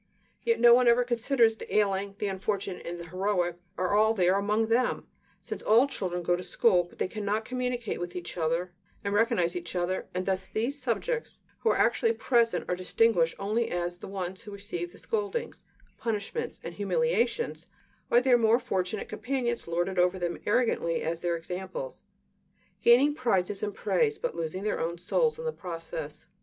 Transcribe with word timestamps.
Yet 0.43 0.59
no 0.59 0.73
one 0.73 0.87
ever 0.87 1.03
considers 1.03 1.55
that 1.57 1.67
the 1.67 1.75
ailing, 1.77 2.15
the 2.17 2.25
unfortunate, 2.25 2.87
and 2.87 2.99
the 2.99 3.09
heroic 3.09 3.57
are 3.77 3.93
all 3.95 4.15
there 4.15 4.35
among 4.35 4.65
them, 4.65 5.05
since 5.41 5.61
all 5.61 5.85
children 5.85 6.23
go 6.23 6.35
to 6.35 6.41
school; 6.41 6.85
but 6.85 6.97
they 6.97 7.07
cannot 7.07 7.45
communicate 7.45 7.99
with 7.99 8.15
each 8.15 8.35
other 8.35 8.73
and 9.03 9.13
recognize 9.13 9.55
each 9.55 9.75
other; 9.75 10.07
and 10.15 10.25
thus 10.25 10.47
these 10.47 10.81
subjects 10.81 11.35
who 11.59 11.69
are 11.69 11.77
actually 11.77 12.13
present 12.13 12.65
are 12.67 12.75
distinguished 12.75 13.35
only 13.37 13.69
as 13.69 13.99
the 13.99 14.07
ones 14.07 14.41
who 14.41 14.49
receive 14.49 14.87
all 14.87 14.93
the 14.93 14.97
scoldings, 14.97 15.65
punishments, 15.99 16.59
and 16.63 16.73
humiliations 16.73 17.67
while 18.07 18.23
their 18.23 18.39
more 18.39 18.59
fortunate 18.59 19.07
companions 19.07 19.67
lord 19.67 19.87
it 19.87 19.99
over 19.99 20.17
them 20.17 20.39
arrogantly 20.47 21.03
as 21.03 21.21
their 21.21 21.35
examples, 21.35 22.05
gaining 22.81 23.13
prizes 23.13 23.61
and 23.61 23.75
praise, 23.75 24.17
but 24.17 24.33
losing 24.33 24.63
their 24.63 24.79
own 24.79 24.97
souls 24.97 25.37
in 25.37 25.45
the 25.45 25.51
process. 25.51 26.25